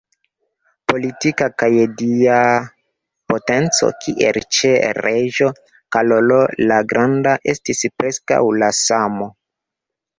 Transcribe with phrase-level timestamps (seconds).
[0.91, 1.69] Politika kaj
[1.99, 2.39] dia
[3.33, 5.53] potenco, kiel ĉe reĝo
[5.97, 6.43] Karolo
[6.73, 9.35] la Granda, estis preskaŭ la samo.